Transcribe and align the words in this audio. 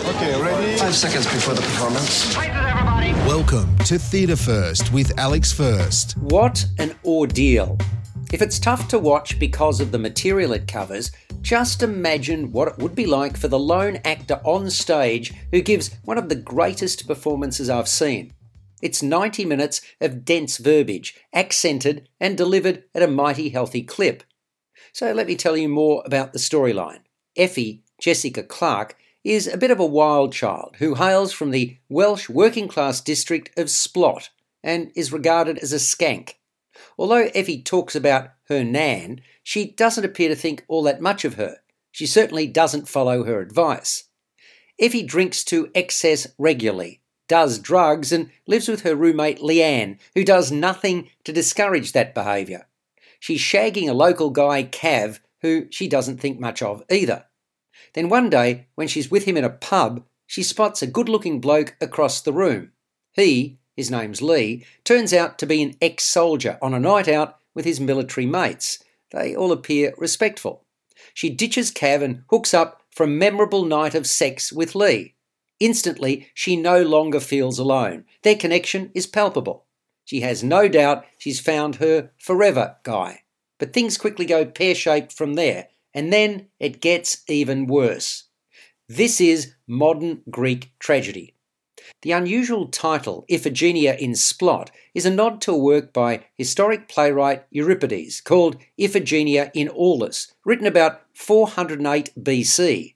Okay, 0.00 0.42
ready? 0.42 0.76
Five 0.76 0.94
seconds 0.94 1.24
before 1.26 1.54
the 1.54 1.62
performance. 1.62 2.36
Welcome 3.26 3.78
to 3.84 3.96
Theatre 3.96 4.34
First 4.34 4.92
with 4.92 5.16
Alex 5.18 5.52
First. 5.52 6.18
What 6.18 6.66
an 6.78 6.96
ordeal. 7.04 7.78
If 8.32 8.42
it's 8.42 8.58
tough 8.58 8.88
to 8.88 8.98
watch 8.98 9.38
because 9.38 9.80
of 9.80 9.92
the 9.92 9.98
material 9.98 10.52
it 10.52 10.66
covers, 10.66 11.12
just 11.42 11.80
imagine 11.80 12.50
what 12.50 12.66
it 12.66 12.78
would 12.78 12.96
be 12.96 13.06
like 13.06 13.36
for 13.36 13.46
the 13.46 13.58
lone 13.58 14.00
actor 14.04 14.40
on 14.42 14.68
stage 14.68 15.32
who 15.52 15.62
gives 15.62 15.94
one 16.04 16.18
of 16.18 16.28
the 16.28 16.34
greatest 16.34 17.06
performances 17.06 17.70
I've 17.70 17.88
seen. 17.88 18.32
It's 18.82 19.00
90 19.00 19.44
minutes 19.44 19.80
of 20.00 20.24
dense 20.24 20.58
verbiage, 20.58 21.14
accented 21.32 22.08
and 22.18 22.36
delivered 22.36 22.82
at 22.96 23.02
a 23.02 23.08
mighty 23.08 23.50
healthy 23.50 23.82
clip. 23.82 24.24
So 24.92 25.12
let 25.12 25.28
me 25.28 25.36
tell 25.36 25.56
you 25.56 25.68
more 25.68 26.02
about 26.04 26.32
the 26.32 26.40
storyline. 26.40 27.02
Effie, 27.36 27.84
Jessica 28.00 28.42
Clarke, 28.42 28.96
is 29.24 29.46
a 29.46 29.56
bit 29.56 29.70
of 29.70 29.80
a 29.80 29.86
wild 29.86 30.32
child 30.32 30.76
who 30.78 30.94
hails 30.94 31.32
from 31.32 31.50
the 31.50 31.78
Welsh 31.88 32.28
working 32.28 32.68
class 32.68 33.00
district 33.00 33.58
of 33.58 33.68
Splot 33.68 34.28
and 34.62 34.92
is 34.94 35.12
regarded 35.12 35.58
as 35.58 35.72
a 35.72 35.76
skank. 35.76 36.34
Although 36.98 37.30
Effie 37.34 37.62
talks 37.62 37.96
about 37.96 38.30
her 38.48 38.62
nan, 38.62 39.22
she 39.42 39.70
doesn't 39.70 40.04
appear 40.04 40.28
to 40.28 40.36
think 40.36 40.64
all 40.68 40.82
that 40.82 41.00
much 41.00 41.24
of 41.24 41.34
her. 41.34 41.56
She 41.90 42.06
certainly 42.06 42.46
doesn't 42.46 42.88
follow 42.88 43.24
her 43.24 43.40
advice. 43.40 44.04
Effie 44.78 45.04
drinks 45.04 45.44
to 45.44 45.70
excess 45.74 46.26
regularly, 46.38 47.00
does 47.28 47.58
drugs, 47.58 48.12
and 48.12 48.30
lives 48.46 48.68
with 48.68 48.82
her 48.82 48.94
roommate 48.94 49.38
Leanne, 49.38 49.98
who 50.14 50.24
does 50.24 50.50
nothing 50.50 51.08
to 51.24 51.32
discourage 51.32 51.92
that 51.92 52.14
behaviour. 52.14 52.66
She's 53.20 53.40
shagging 53.40 53.88
a 53.88 53.94
local 53.94 54.30
guy, 54.30 54.64
Cav, 54.64 55.20
who 55.40 55.66
she 55.70 55.88
doesn't 55.88 56.18
think 56.18 56.40
much 56.40 56.60
of 56.60 56.82
either. 56.90 57.26
Then 57.94 58.08
one 58.08 58.30
day, 58.30 58.66
when 58.74 58.88
she's 58.88 59.10
with 59.10 59.24
him 59.24 59.36
in 59.36 59.44
a 59.44 59.50
pub, 59.50 60.04
she 60.26 60.42
spots 60.42 60.82
a 60.82 60.86
good 60.86 61.08
looking 61.08 61.40
bloke 61.40 61.76
across 61.80 62.20
the 62.20 62.32
room. 62.32 62.72
He, 63.12 63.58
his 63.76 63.90
name's 63.90 64.22
Lee, 64.22 64.64
turns 64.84 65.12
out 65.12 65.38
to 65.38 65.46
be 65.46 65.62
an 65.62 65.76
ex 65.80 66.04
soldier 66.04 66.58
on 66.62 66.74
a 66.74 66.80
night 66.80 67.08
out 67.08 67.38
with 67.54 67.64
his 67.64 67.80
military 67.80 68.26
mates. 68.26 68.82
They 69.10 69.34
all 69.34 69.52
appear 69.52 69.94
respectful. 69.96 70.64
She 71.12 71.30
ditches 71.30 71.70
Cav 71.70 72.02
and 72.02 72.24
hooks 72.30 72.54
up 72.54 72.82
for 72.90 73.04
a 73.04 73.08
memorable 73.08 73.64
night 73.64 73.94
of 73.94 74.06
sex 74.06 74.52
with 74.52 74.74
Lee. 74.74 75.14
Instantly, 75.60 76.28
she 76.34 76.56
no 76.56 76.82
longer 76.82 77.20
feels 77.20 77.58
alone. 77.58 78.04
Their 78.22 78.36
connection 78.36 78.90
is 78.94 79.06
palpable. 79.06 79.66
She 80.04 80.20
has 80.20 80.42
no 80.42 80.68
doubt 80.68 81.04
she's 81.16 81.40
found 81.40 81.76
her 81.76 82.10
forever 82.18 82.76
guy. 82.82 83.22
But 83.58 83.72
things 83.72 83.96
quickly 83.96 84.26
go 84.26 84.44
pear 84.44 84.74
shaped 84.74 85.12
from 85.12 85.34
there, 85.34 85.68
and 85.94 86.12
then 86.12 86.48
it 86.58 86.80
gets 86.80 87.22
even 87.28 87.66
worse. 87.66 88.24
This 88.88 89.20
is 89.20 89.54
modern 89.66 90.22
Greek 90.28 90.72
tragedy. 90.78 91.34
The 92.02 92.12
unusual 92.12 92.68
title, 92.68 93.24
Iphigenia 93.30 93.98
in 93.98 94.12
Splot, 94.12 94.68
is 94.94 95.06
a 95.06 95.10
nod 95.10 95.40
to 95.42 95.52
a 95.52 95.58
work 95.58 95.92
by 95.92 96.24
historic 96.36 96.88
playwright 96.88 97.44
Euripides 97.50 98.20
called 98.20 98.56
Iphigenia 98.78 99.50
in 99.54 99.68
Aulis, 99.68 100.32
written 100.44 100.66
about 100.66 101.02
408 101.14 102.10
BC. 102.18 102.94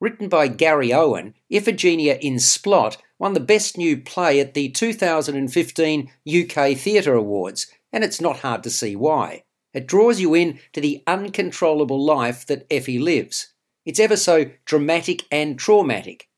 Written 0.00 0.28
by 0.28 0.48
Gary 0.48 0.92
Owen, 0.92 1.34
Iphigenia 1.52 2.18
in 2.20 2.36
Splot 2.36 2.96
won 3.18 3.34
the 3.34 3.40
Best 3.40 3.76
New 3.76 4.00
Play 4.00 4.40
at 4.40 4.54
the 4.54 4.68
2015 4.70 6.10
UK 6.26 6.76
Theatre 6.76 7.14
Awards, 7.14 7.66
and 7.92 8.02
it's 8.02 8.20
not 8.20 8.40
hard 8.40 8.62
to 8.62 8.70
see 8.70 8.96
why. 8.96 9.44
It 9.74 9.86
draws 9.86 10.20
you 10.20 10.34
in 10.34 10.60
to 10.72 10.80
the 10.80 11.02
uncontrollable 11.06 12.02
life 12.02 12.46
that 12.46 12.66
Effie 12.70 12.98
lives. 12.98 13.52
It's 13.84 14.00
ever 14.00 14.16
so 14.16 14.46
dramatic 14.64 15.24
and 15.30 15.58
traumatic. 15.58 16.28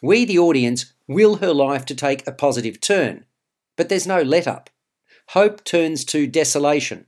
We, 0.00 0.24
the 0.24 0.38
audience, 0.38 0.92
will 1.08 1.36
her 1.36 1.52
life 1.52 1.84
to 1.86 1.94
take 1.94 2.26
a 2.26 2.32
positive 2.32 2.80
turn. 2.80 3.24
But 3.76 3.88
there's 3.88 4.06
no 4.06 4.22
let 4.22 4.46
up. 4.46 4.70
Hope 5.28 5.64
turns 5.64 6.04
to 6.06 6.26
desolation. 6.26 7.06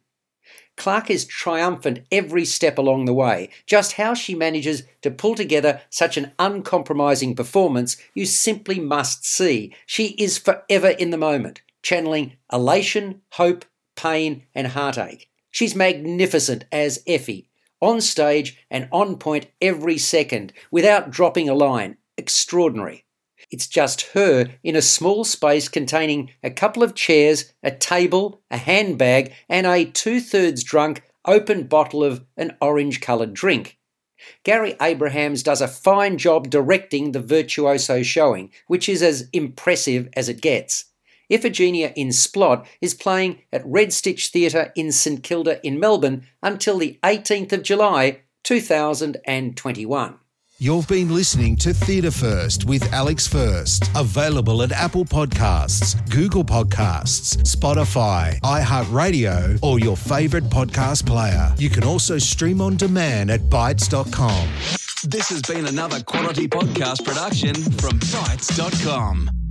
Clarke 0.76 1.10
is 1.10 1.24
triumphant 1.24 2.00
every 2.10 2.44
step 2.44 2.78
along 2.78 3.04
the 3.04 3.14
way. 3.14 3.50
Just 3.66 3.92
how 3.92 4.14
she 4.14 4.34
manages 4.34 4.82
to 5.02 5.10
pull 5.10 5.34
together 5.34 5.80
such 5.90 6.16
an 6.16 6.32
uncompromising 6.38 7.36
performance, 7.36 7.96
you 8.14 8.26
simply 8.26 8.80
must 8.80 9.24
see. 9.24 9.74
She 9.86 10.08
is 10.18 10.38
forever 10.38 10.88
in 10.88 11.10
the 11.10 11.18
moment, 11.18 11.62
channeling 11.82 12.32
elation, 12.52 13.22
hope, 13.32 13.64
pain, 13.94 14.44
and 14.54 14.68
heartache. 14.68 15.30
She's 15.54 15.76
magnificent 15.76 16.64
as 16.72 17.04
Effie, 17.06 17.48
on 17.80 18.00
stage 18.00 18.58
and 18.72 18.88
on 18.90 19.18
point 19.18 19.46
every 19.62 19.98
second, 19.98 20.52
without 20.72 21.12
dropping 21.12 21.48
a 21.48 21.54
line. 21.54 21.96
Extraordinary. 22.18 23.04
It's 23.52 23.68
just 23.68 24.10
her 24.14 24.50
in 24.64 24.74
a 24.74 24.82
small 24.82 25.22
space 25.22 25.68
containing 25.68 26.30
a 26.42 26.50
couple 26.50 26.82
of 26.82 26.96
chairs, 26.96 27.52
a 27.62 27.70
table, 27.70 28.42
a 28.50 28.56
handbag, 28.56 29.32
and 29.48 29.64
a 29.64 29.84
two 29.84 30.20
thirds 30.20 30.64
drunk 30.64 31.04
open 31.24 31.68
bottle 31.68 32.02
of 32.02 32.24
an 32.36 32.56
orange 32.60 33.00
coloured 33.00 33.32
drink. 33.32 33.78
Gary 34.42 34.74
Abrahams 34.82 35.44
does 35.44 35.60
a 35.60 35.68
fine 35.68 36.18
job 36.18 36.50
directing 36.50 37.12
the 37.12 37.22
virtuoso 37.22 38.02
showing, 38.02 38.50
which 38.66 38.88
is 38.88 39.04
as 39.04 39.28
impressive 39.32 40.08
as 40.16 40.28
it 40.28 40.40
gets. 40.40 40.86
Iphigenia 41.30 41.92
in 41.96 42.08
Splot 42.08 42.66
is 42.80 42.94
playing 42.94 43.40
at 43.52 43.62
Red 43.64 43.92
Stitch 43.92 44.28
Theatre 44.28 44.72
in 44.74 44.92
St 44.92 45.22
Kilda 45.22 45.64
in 45.66 45.78
Melbourne 45.80 46.26
until 46.42 46.78
the 46.78 46.98
18th 47.02 47.52
of 47.52 47.62
July 47.62 48.20
2021. 48.42 50.18
You've 50.58 50.86
been 50.86 51.12
listening 51.12 51.56
to 51.56 51.74
Theatre 51.74 52.12
First 52.12 52.64
with 52.64 52.92
Alex 52.92 53.26
First. 53.26 53.90
Available 53.96 54.62
at 54.62 54.70
Apple 54.70 55.04
Podcasts, 55.04 55.96
Google 56.10 56.44
Podcasts, 56.44 57.36
Spotify, 57.42 58.38
iHeartRadio, 58.40 59.58
or 59.62 59.80
your 59.80 59.96
favourite 59.96 60.44
podcast 60.44 61.04
player. 61.06 61.52
You 61.58 61.70
can 61.70 61.82
also 61.82 62.18
stream 62.18 62.60
on 62.60 62.76
demand 62.76 63.32
at 63.32 63.40
Bytes.com. 63.40 64.48
This 65.02 65.28
has 65.28 65.42
been 65.42 65.66
another 65.66 66.00
quality 66.04 66.46
podcast 66.46 67.04
production 67.04 67.54
from 67.54 67.98
Bytes.com. 67.98 69.43